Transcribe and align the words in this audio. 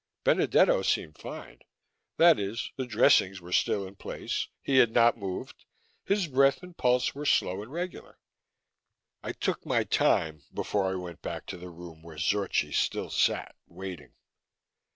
Benedetto 0.23 0.81
seemed 0.81 1.19
fine 1.19 1.59
that 2.17 2.39
is, 2.39 2.71
the 2.75 2.87
dressings 2.87 3.39
were 3.39 3.51
still 3.51 3.85
in 3.85 3.93
place, 3.95 4.47
he 4.63 4.77
had 4.77 4.93
not 4.95 5.15
moved, 5.15 5.63
his 6.03 6.25
breath 6.25 6.63
and 6.63 6.75
pulse 6.75 7.13
were 7.13 7.23
slow 7.23 7.61
and 7.61 7.71
regular. 7.71 8.17
I 9.21 9.31
took 9.31 9.63
my 9.63 9.83
time 9.83 10.41
before 10.51 10.89
I 10.91 10.95
went 10.95 11.21
back 11.21 11.45
to 11.45 11.57
the 11.57 11.69
room 11.69 12.01
where 12.01 12.17
Zorchi 12.17 12.71
still 12.73 13.11
sat 13.11 13.55
waiting. 13.67 14.15